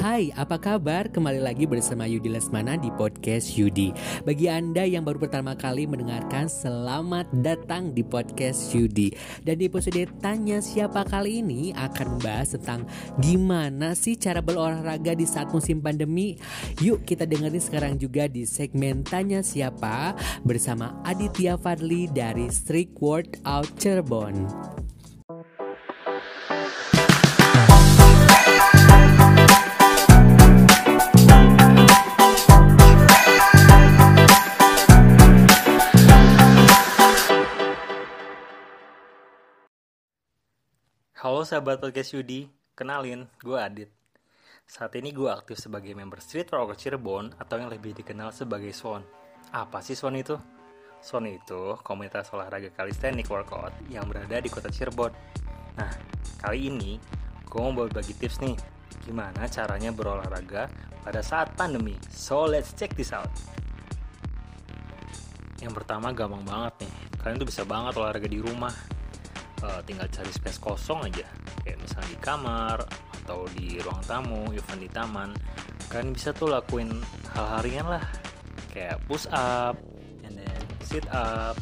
[0.00, 1.12] Hai, apa kabar?
[1.12, 3.92] Kembali lagi bersama Yudi Lesmana di podcast Yudi.
[4.24, 9.12] Bagi Anda yang baru pertama kali mendengarkan, selamat datang di podcast Yudi.
[9.44, 12.88] Dan di episode Tanya Siapa kali ini akan membahas tentang
[13.20, 16.40] gimana sih cara berolahraga di saat musim pandemi.
[16.80, 20.16] Yuk kita dengerin sekarang juga di segmen Tanya Siapa
[20.48, 24.48] bersama Aditya Fadli dari Strict Workout Cirebon.
[41.40, 43.88] Sahabat podcast Yudi, kenalin, gue Adit.
[44.68, 49.00] Saat ini gue aktif sebagai member Street Workout Cirebon atau yang lebih dikenal sebagai SWON.
[49.48, 50.36] Apa sih SWON itu?
[51.00, 55.10] SWON itu komunitas olahraga calisthenic workout yang berada di kota Cirebon.
[55.80, 55.92] Nah,
[56.44, 57.00] kali ini
[57.48, 58.54] gue mau berbagi tips nih,
[59.08, 60.68] gimana caranya berolahraga
[61.00, 61.96] pada saat pandemi.
[62.12, 63.32] So let's check this out.
[65.56, 66.92] Yang pertama gampang banget nih,
[67.24, 68.99] kalian tuh bisa banget olahraga di rumah
[69.64, 71.26] uh, tinggal cari space kosong aja.
[71.64, 72.78] Kayak misalnya di kamar
[73.24, 75.30] atau di ruang tamu even di taman.
[75.90, 76.90] Kalian bisa tuh lakuin
[77.34, 78.04] hal harian lah.
[78.70, 79.76] Kayak push up
[80.24, 81.58] and then sit up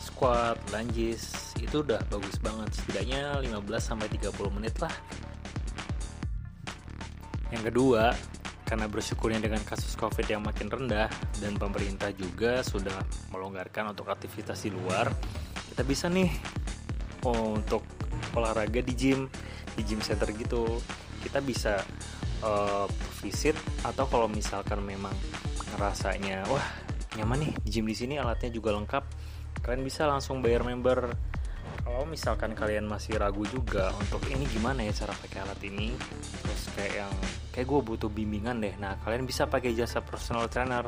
[0.00, 1.54] squat lunges.
[1.58, 2.72] Itu udah bagus banget.
[2.72, 4.92] Setidaknya 15 sampai 30 menit lah.
[7.52, 8.14] Yang kedua
[8.66, 11.06] karena bersyukurnya dengan kasus covid yang makin rendah
[11.38, 12.98] dan pemerintah juga sudah
[13.30, 15.06] melonggarkan untuk aktivitas di luar
[15.70, 16.34] kita bisa nih
[17.34, 17.82] untuk
[18.36, 19.26] olahraga di gym
[19.74, 20.78] di gym center gitu.
[21.22, 21.82] Kita bisa
[22.44, 22.86] uh,
[23.24, 25.14] visit atau kalau misalkan memang
[25.74, 26.66] ngerasanya wah
[27.16, 29.04] nyaman nih di gym di sini alatnya juga lengkap
[29.66, 31.10] kalian bisa langsung bayar member.
[31.86, 35.94] Kalau misalkan kalian masih ragu juga untuk ini gimana ya cara pakai alat ini?
[36.42, 37.12] Terus kayak yang
[37.54, 38.74] kayak gue butuh bimbingan deh.
[38.74, 40.86] Nah kalian bisa pakai jasa personal trainer.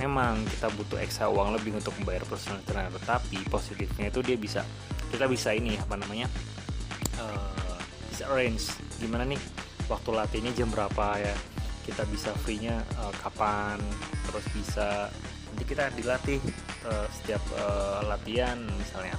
[0.00, 4.64] Memang kita butuh ekstra uang lebih untuk membayar personal trainer tapi positifnya itu dia bisa
[5.12, 6.26] kita bisa ini apa namanya
[7.20, 7.78] uh,
[8.08, 8.72] bisa arrange.
[8.96, 9.38] Gimana nih
[9.86, 11.36] waktu latihannya jam berapa ya?
[11.84, 13.76] Kita bisa free-nya uh, kapan?
[14.26, 14.88] Terus bisa
[15.52, 16.40] nanti kita dilatih
[16.88, 19.14] uh, setiap uh, latihan misalnya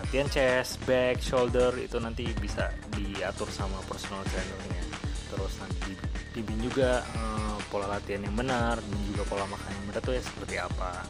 [0.00, 4.84] latihan chest, back, shoulder itu nanti bisa diatur sama personal trainernya.
[5.28, 5.92] Terus nanti
[6.32, 10.22] dibimbing juga uh, pola latihan yang benar dan juga pola makan yang benar tuh ya
[10.22, 11.04] seperti apa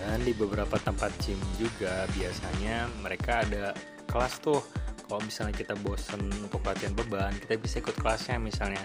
[0.00, 3.76] dan di beberapa tempat gym juga biasanya mereka ada
[4.08, 4.64] kelas tuh.
[5.04, 8.40] Kalau misalnya kita bosen untuk latihan beban kita bisa ikut kelasnya.
[8.40, 8.80] Misalnya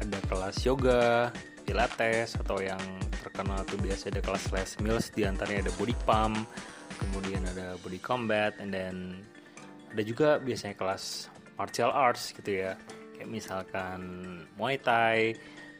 [0.00, 1.28] ada kelas yoga
[1.68, 2.80] pilates atau yang
[3.20, 6.48] terkenal tuh biasa ada kelas les mills di antaranya ada body pump
[6.96, 9.20] kemudian ada body combat and then
[9.92, 11.28] ada juga biasanya kelas
[11.60, 12.72] martial arts gitu ya.
[13.12, 14.00] Kayak misalkan
[14.56, 15.34] muay thai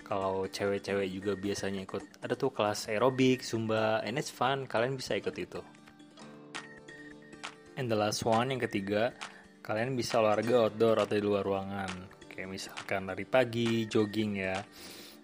[0.09, 2.25] kalau cewek-cewek juga biasanya ikut.
[2.25, 4.65] Ada tuh kelas aerobik zumba and it's fun.
[4.65, 5.61] Kalian bisa ikut itu.
[7.77, 9.13] And the last one yang ketiga
[9.61, 12.09] kalian bisa olahraga outdoor atau di luar ruangan.
[12.25, 14.57] Kayak misalkan lari pagi jogging ya.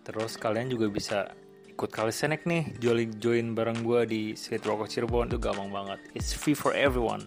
[0.04, 1.32] Terus kalian juga bisa
[1.64, 2.76] ikut calisthenics nih.
[2.76, 5.98] Join join bareng gue di Street Workout Cirebon itu gampang banget.
[6.12, 7.24] It's free for everyone.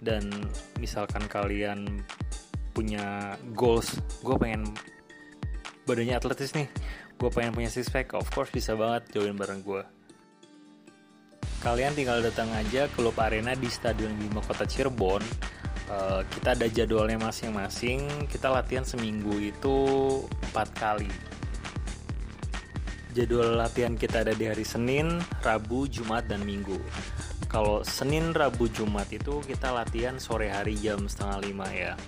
[0.00, 0.32] Dan
[0.80, 2.00] misalkan kalian
[2.72, 4.64] punya goals gue pengen
[5.86, 6.68] badannya atletis nih.
[7.16, 9.82] Gue pengen punya six pack of course bisa banget join bareng gue
[11.66, 15.18] kalian tinggal datang aja ke Klub Arena di Stadion Bima Kota Cirebon.
[15.90, 18.06] Uh, kita ada jadwalnya masing-masing.
[18.30, 19.76] Kita latihan seminggu itu
[20.50, 21.10] empat kali.
[23.18, 26.78] Jadwal latihan kita ada di hari Senin, Rabu, Jumat, dan Minggu.
[27.50, 31.98] Kalau Senin, Rabu, Jumat itu kita latihan sore hari jam setengah lima ya.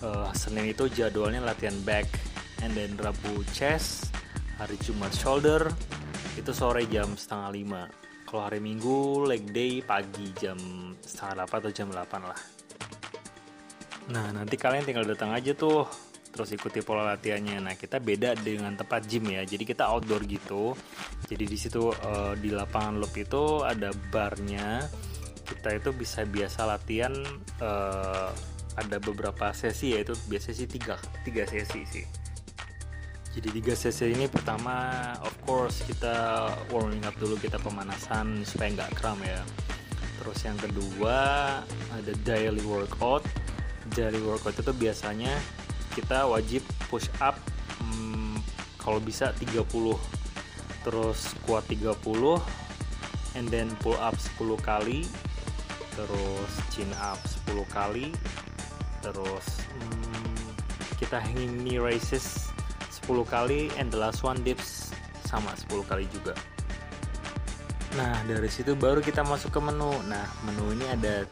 [0.00, 2.08] Uh, Senin itu jadwalnya latihan back,
[2.64, 4.08] and then Rabu chest,
[4.56, 5.68] hari Jumat shoulder,
[6.40, 7.82] itu sore jam setengah lima.
[8.24, 10.56] Kalau hari Minggu leg day pagi jam
[11.04, 12.40] setengah delapan atau jam delapan lah.
[14.10, 15.84] Nah nanti kalian tinggal datang aja tuh
[16.32, 17.60] terus ikuti pola latihannya.
[17.62, 20.72] Nah kita beda dengan tempat gym ya, jadi kita outdoor gitu.
[21.28, 24.82] Jadi di situ uh, di lapangan loop itu ada barnya.
[25.44, 27.12] Kita itu bisa biasa latihan
[27.60, 28.32] uh,
[28.74, 32.23] ada beberapa sesi ya itu biasanya sih tiga tiga sesi sih.
[33.34, 38.94] Jadi tiga sesi ini pertama of course kita warming up dulu kita pemanasan supaya nggak
[38.94, 39.42] kram ya.
[40.22, 41.18] Terus yang kedua
[41.66, 43.26] ada daily workout.
[43.90, 45.34] Daily workout itu biasanya
[45.98, 47.34] kita wajib push up
[47.82, 48.38] hmm,
[48.78, 49.66] kalau bisa 30
[50.86, 51.98] terus squat 30
[53.34, 55.02] and then pull up 10 kali
[55.94, 57.18] terus chin up
[57.50, 58.10] 10 kali
[59.02, 60.46] terus hmm,
[60.98, 62.53] kita hanging knee raises
[63.04, 64.96] 10 kali and the last one dips
[65.28, 66.32] sama 10 kali juga.
[67.94, 69.92] Nah dari situ baru kita masuk ke menu.
[70.10, 71.28] Nah menu ini ada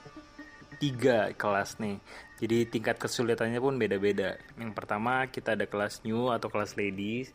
[0.79, 1.99] tiga kelas nih.
[2.43, 4.35] Jadi tingkat kesulitannya pun beda-beda.
[4.59, 7.31] Yang pertama kita ada kelas new atau kelas ladies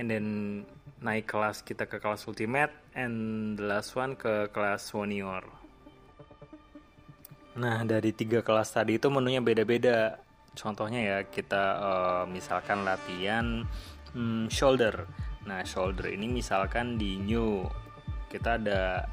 [0.00, 0.26] and then
[1.00, 5.44] naik kelas kita ke kelas ultimate and the last one ke kelas senior.
[7.56, 10.20] Nah dari tiga kelas tadi itu menunya beda-beda
[10.56, 13.62] contohnya ya kita uh, misalkan latihan
[14.16, 15.04] hmm, shoulder.
[15.44, 17.62] Nah shoulder ini misalkan di new.
[18.26, 19.06] Kita ada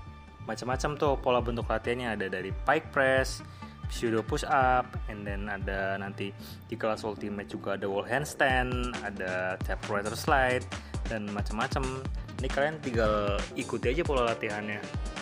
[0.48, 2.16] macam-macam tuh pola bentuk latihannya.
[2.16, 3.44] Ada dari pike press
[3.92, 6.34] pseudo push up and then ada nanti
[6.66, 10.66] di kelas ultimate juga ada wall handstand ada tap rotor slide
[11.12, 12.02] dan macam-macam.
[12.42, 15.13] Ini kalian tinggal ikuti aja pola latihannya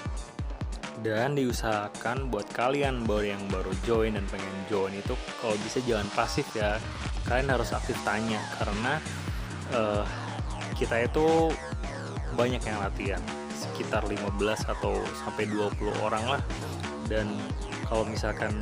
[1.02, 6.06] dan diusahakan buat kalian baru yang baru join dan pengen join itu kalau bisa jangan
[6.14, 6.78] pasif ya.
[7.26, 9.02] Kalian harus aktif tanya karena
[9.74, 10.06] uh,
[10.78, 11.50] kita itu
[12.38, 13.22] banyak yang latihan.
[13.58, 14.38] Sekitar 15
[14.70, 14.94] atau
[15.26, 16.42] sampai 20 orang lah.
[17.10, 17.34] Dan
[17.90, 18.54] kalau misalkan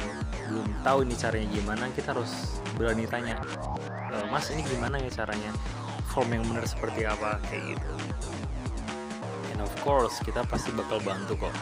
[0.48, 3.38] belum tahu ini caranya gimana kita harus berani tanya
[4.10, 5.54] e, mas ini gimana ya caranya?
[6.10, 7.38] Form yang benar seperti apa?
[7.46, 7.94] Kayak gitu.
[9.54, 11.54] And of course kita pasti bakal bantu kok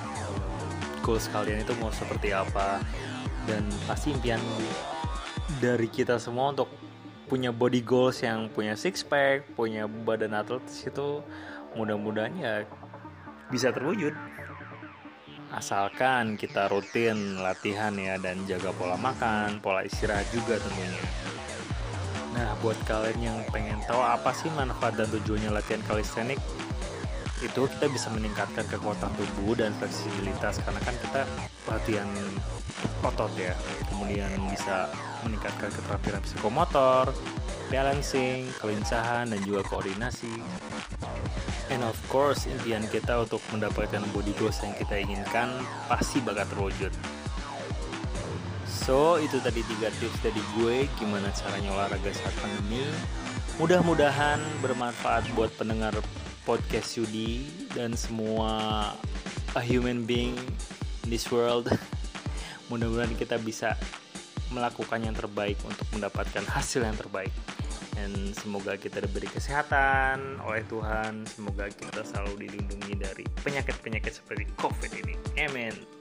[1.08, 2.84] goals kalian itu mau seperti apa
[3.48, 4.44] dan pasti impian
[5.64, 6.68] dari kita semua untuk
[7.32, 11.24] punya body goals yang punya six pack, punya badan atletis itu
[11.80, 12.54] mudah-mudahan ya
[13.48, 14.12] bisa terwujud.
[15.48, 20.92] Asalkan kita rutin latihan ya dan jaga pola makan, pola istirahat juga tentunya.
[22.36, 26.38] Nah, buat kalian yang pengen tahu apa sih manfaat dan tujuannya latihan kalistenik,
[27.42, 31.22] itu kita bisa meningkatkan kekuatan tubuh dan fleksibilitas karena kan kita
[31.70, 32.10] latihan
[33.06, 33.54] otot ya.
[33.94, 34.90] Kemudian bisa
[35.22, 37.14] meningkatkan keterampilan psikomotor
[37.68, 40.40] balancing kelincahan dan juga koordinasi.
[41.68, 45.52] And of course impian kita untuk mendapatkan body goals yang kita inginkan
[45.92, 46.94] pasti bakal terwujud.
[48.68, 52.88] So itu tadi tiga tips dari gue gimana caranya olahraga saat pandemi.
[53.60, 55.92] Mudah-mudahan bermanfaat buat pendengar
[56.48, 57.44] podcast Yudi
[57.76, 58.96] dan semua
[59.52, 60.40] a human being
[61.04, 61.68] in this world.
[62.72, 63.76] Mudah-mudahan kita bisa
[64.56, 67.36] melakukan yang terbaik untuk mendapatkan hasil yang terbaik.
[68.00, 71.28] Dan semoga kita diberi kesehatan oleh Tuhan.
[71.28, 75.20] Semoga kita selalu dilindungi dari penyakit-penyakit seperti COVID ini.
[75.44, 75.97] Amin.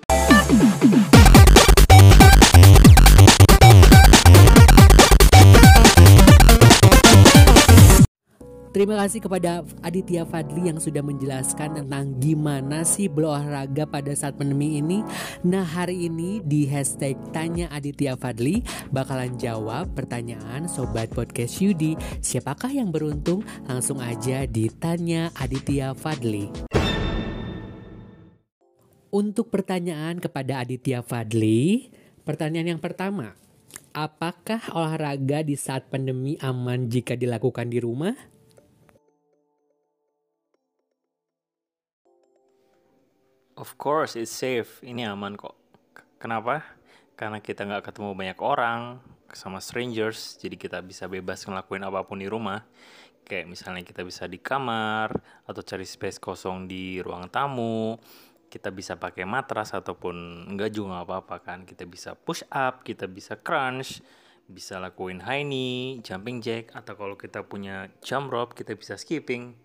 [8.77, 14.77] Terima kasih kepada Aditya Fadli yang sudah menjelaskan tentang gimana sih berolahraga pada saat pandemi
[14.77, 15.01] ini.
[15.49, 18.61] Nah hari ini di hashtag Tanya Aditya Fadli
[18.93, 21.97] bakalan jawab pertanyaan Sobat Podcast Yudi.
[22.21, 23.49] Siapakah yang beruntung?
[23.65, 26.53] Langsung aja ditanya Aditya Fadli.
[29.09, 31.89] Untuk pertanyaan kepada Aditya Fadli,
[32.29, 33.41] pertanyaan yang pertama,
[33.97, 38.36] apakah olahraga di saat pandemi aman jika dilakukan di rumah?
[43.57, 44.85] Of course, it's safe.
[44.85, 45.57] Ini aman kok.
[46.21, 46.61] Kenapa?
[47.17, 49.01] Karena kita nggak ketemu banyak orang,
[49.33, 52.69] sama strangers, jadi kita bisa bebas ngelakuin apa pun di rumah.
[53.25, 55.09] Kayak misalnya kita bisa di kamar,
[55.49, 57.97] atau cari space kosong di ruang tamu,
[58.53, 61.65] kita bisa pakai matras ataupun enggak juga nggak apa-apa kan.
[61.65, 64.05] Kita bisa push up, kita bisa crunch,
[64.45, 69.57] bisa lakuin high knee, jumping jack, atau kalau kita punya jump rope, kita bisa skipping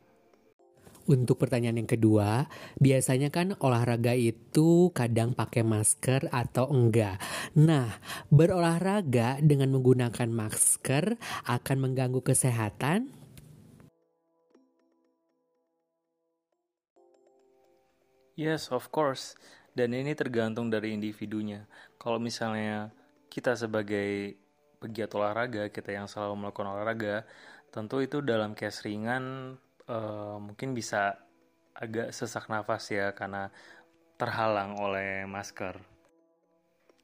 [1.09, 2.45] untuk pertanyaan yang kedua,
[2.77, 7.17] biasanya kan olahraga itu kadang pakai masker atau enggak.
[7.57, 7.97] Nah,
[8.29, 11.17] berolahraga dengan menggunakan masker
[11.47, 13.09] akan mengganggu kesehatan?
[18.37, 19.37] Yes, of course.
[19.71, 21.69] Dan ini tergantung dari individunya.
[21.95, 22.91] Kalau misalnya
[23.31, 24.35] kita sebagai
[24.81, 27.23] pegiat olahraga, kita yang selalu melakukan olahraga,
[27.71, 29.55] tentu itu dalam case ringan
[29.91, 31.19] uh, mungkin bisa
[31.75, 33.51] agak sesak nafas ya karena
[34.15, 35.75] terhalang oleh masker.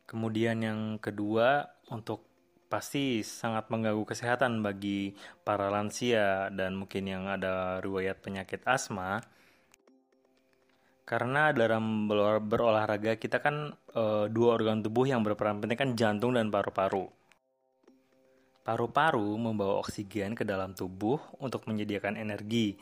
[0.07, 2.23] Kemudian yang kedua untuk
[2.67, 9.23] pasti sangat mengganggu kesehatan bagi para lansia dan mungkin yang ada riwayat penyakit asma.
[11.07, 12.11] Karena dalam
[12.51, 17.07] berolahraga kita kan e, dua organ tubuh yang berperan penting kan jantung dan paru-paru.
[18.67, 22.75] Paru-paru membawa oksigen ke dalam tubuh untuk menyediakan energi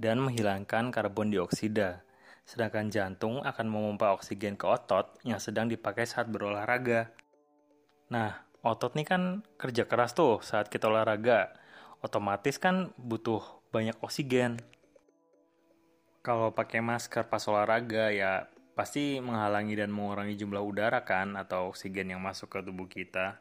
[0.00, 2.00] dan menghilangkan karbon dioksida.
[2.48, 7.12] Sedangkan jantung akan memompa oksigen ke otot yang sedang dipakai saat berolahraga.
[8.08, 11.52] Nah, otot nih kan kerja keras tuh saat kita olahraga.
[12.00, 13.44] Otomatis kan butuh
[13.76, 14.56] banyak oksigen.
[16.24, 22.16] Kalau pakai masker pas olahraga ya pasti menghalangi dan mengurangi jumlah udara kan atau oksigen
[22.16, 23.36] yang masuk ke tubuh kita.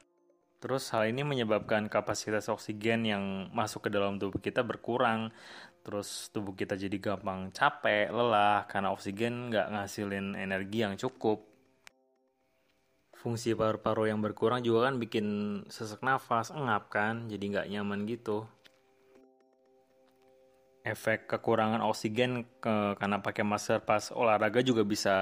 [0.65, 5.29] Terus hal ini menyebabkan kapasitas oksigen yang masuk ke dalam tubuh kita berkurang.
[5.85, 11.45] Terus tubuh kita jadi gampang capek, lelah karena oksigen nggak ngasilin energi yang cukup
[13.13, 15.25] fungsi paru-paru yang berkurang juga kan bikin
[15.69, 18.49] sesak nafas, engap kan, jadi nggak nyaman gitu.
[20.81, 25.13] Efek kekurangan oksigen ke, karena pakai masker pas olahraga juga bisa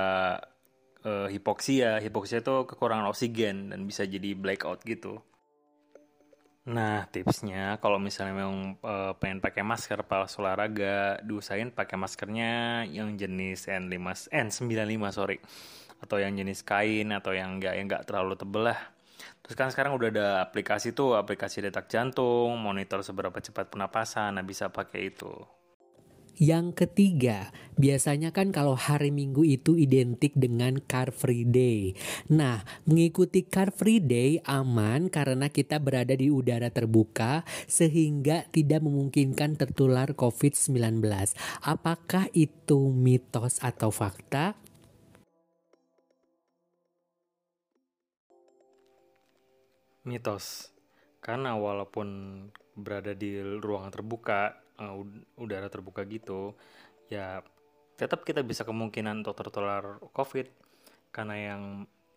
[1.04, 2.00] uh, hipoksia.
[2.00, 5.20] Hipoksia itu kekurangan oksigen dan bisa jadi blackout gitu.
[6.63, 13.20] Nah, tipsnya kalau misalnya memang uh, pengen pakai masker pas olahraga, diusahain pakai maskernya yang
[13.20, 15.38] jenis N5 N95 sorry
[16.00, 18.79] atau yang jenis kain atau yang enggak yang enggak terlalu tebel lah.
[19.43, 24.43] Terus kan sekarang udah ada aplikasi tuh, aplikasi detak jantung, monitor seberapa cepat penapasan, nah
[24.43, 25.32] bisa pakai itu.
[26.40, 31.94] Yang ketiga, biasanya kan kalau hari Minggu itu identik dengan Car Free Day.
[32.34, 39.60] Nah, mengikuti Car Free Day aman karena kita berada di udara terbuka sehingga tidak memungkinkan
[39.60, 41.06] tertular COVID-19.
[41.62, 44.58] Apakah itu mitos atau fakta?
[50.04, 50.68] mitos
[51.24, 52.08] karena walaupun
[52.75, 56.58] berada di ruang terbuka uh, udara terbuka gitu
[57.08, 57.44] ya
[57.96, 60.50] tetap kita bisa kemungkinan untuk tertular covid
[61.13, 61.62] karena yang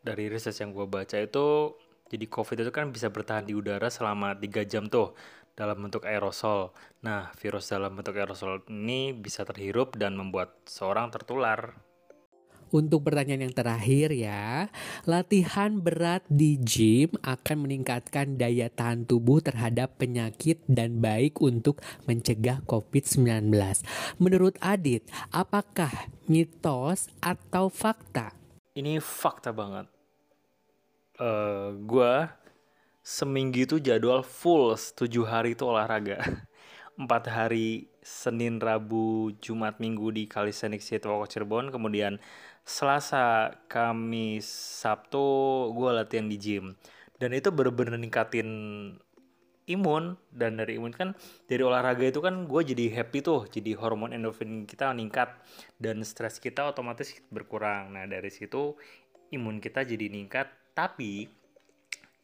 [0.01, 4.39] dari riset yang gue baca itu jadi covid itu kan bisa bertahan di udara selama
[4.39, 5.13] 3 jam tuh
[5.57, 6.71] dalam bentuk aerosol.
[7.03, 11.75] Nah, virus dalam bentuk aerosol ini bisa terhirup dan membuat seorang tertular.
[12.75, 14.67] Untuk pertanyaan yang terakhir ya,
[15.07, 21.79] latihan berat di gym akan meningkatkan daya tahan tubuh terhadap penyakit dan baik untuk
[22.11, 23.55] mencegah COVID-19.
[24.19, 28.35] Menurut Adit, apakah mitos atau fakta?
[28.75, 29.87] Ini fakta banget.
[31.17, 32.15] Uh, eh, gue
[33.07, 36.19] seminggu itu jadwal full 7 hari itu olahraga.
[37.01, 42.17] Empat hari Senin, Rabu, Jumat, Minggu di Calisthenics City Cirebon, kemudian
[42.67, 44.43] Selasa, Kamis,
[44.83, 45.23] Sabtu
[45.71, 46.75] gue latihan di gym.
[47.15, 48.51] Dan itu bener-bener ningkatin
[49.71, 50.19] imun.
[50.35, 51.15] Dan dari imun kan
[51.47, 53.47] dari olahraga itu kan gue jadi happy tuh.
[53.47, 55.31] Jadi hormon endorfin kita meningkat
[55.79, 57.95] dan stres kita otomatis berkurang.
[57.95, 58.75] Nah dari situ
[59.31, 61.31] imun kita jadi meningkat tapi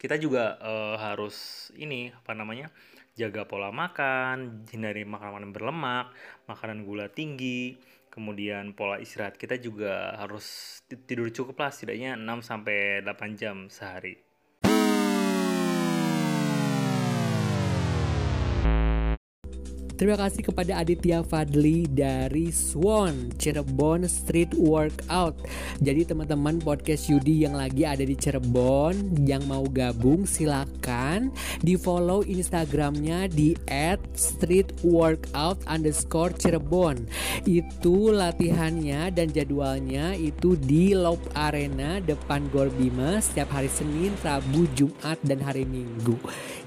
[0.03, 2.75] kita juga uh, harus ini apa namanya
[3.15, 6.11] jaga pola makan hindari makanan berlemak
[6.51, 7.79] makanan gula tinggi
[8.13, 10.79] kemudian pola istirahat kita juga harus
[11.09, 14.32] tidur cukup lah setidaknya 6 sampai 8 jam sehari.
[20.03, 25.39] Terima kasih kepada Aditya Fadli dari Swan Cirebon Street Workout.
[25.79, 31.31] Jadi teman-teman podcast Yudi yang lagi ada di Cirebon yang mau gabung silakan
[31.63, 33.55] di follow Instagramnya di
[34.19, 37.07] @streetworkout underscore Cirebon.
[37.47, 42.75] Itu latihannya dan jadwalnya itu di Lob Arena depan Gor
[43.23, 46.19] setiap hari Senin, Rabu, Jumat dan hari Minggu.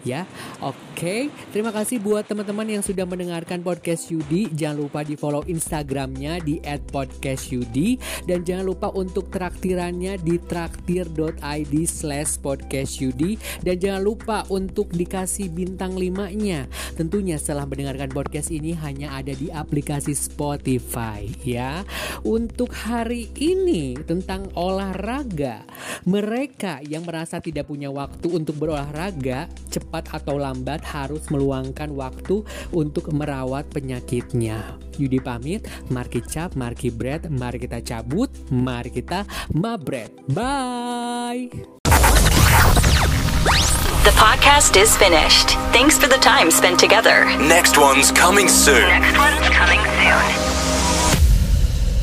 [0.06, 0.30] Ya,
[0.62, 1.34] oke.
[1.50, 6.46] Terima kasih buat teman-teman yang sudah mendengar mendengarkan podcast Yudi, jangan lupa di follow Instagramnya
[6.46, 7.98] di @podcastyudi
[8.30, 13.36] dan jangan lupa untuk traktirannya di traktir.id slash podcastyudi
[13.66, 16.70] dan jangan lupa untuk dikasih bintang limanya.
[16.94, 21.82] Tentunya setelah mendengarkan podcast ini hanya ada di aplikasi Spotify ya.
[22.22, 25.66] Untuk hari ini tentang olahraga,
[26.06, 32.44] mereka yang merasa tidak punya waktu untuk berolahraga cepat atau lambat harus meluangkan waktu
[32.76, 34.76] untuk merawat penyakitnya.
[35.00, 39.24] Yudi pamit, mari cap, mari bread, mari kita cabut, mari kita
[39.56, 40.12] mabret.
[40.28, 41.48] Bye!
[44.06, 45.58] The podcast is finished.
[45.74, 47.26] Thanks for the time spent together.
[47.42, 48.86] Next one's coming soon.
[48.86, 50.45] Next one's coming soon.